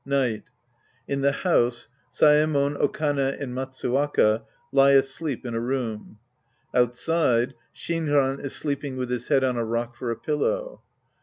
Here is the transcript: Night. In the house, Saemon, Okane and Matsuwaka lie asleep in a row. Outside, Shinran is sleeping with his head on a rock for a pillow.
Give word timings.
Night. 0.03 0.45
In 1.07 1.21
the 1.21 1.31
house, 1.31 1.87
Saemon, 2.09 2.75
Okane 2.75 3.39
and 3.39 3.53
Matsuwaka 3.53 4.41
lie 4.71 4.93
asleep 4.93 5.45
in 5.45 5.53
a 5.53 5.59
row. 5.59 6.03
Outside, 6.73 7.53
Shinran 7.71 8.43
is 8.43 8.55
sleeping 8.55 8.97
with 8.97 9.11
his 9.11 9.27
head 9.27 9.43
on 9.43 9.57
a 9.57 9.63
rock 9.63 9.95
for 9.95 10.09
a 10.09 10.15
pillow. 10.15 10.81